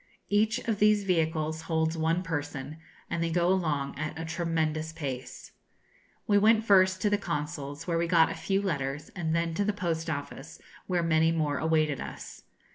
[0.29, 5.51] Each of these vehicles holds one person, and they go along at a tremendous pace.
[6.25, 9.63] We went first to the Consul's, where we got a few letters, and then to
[9.63, 12.41] the Post Office, where many more awaited us.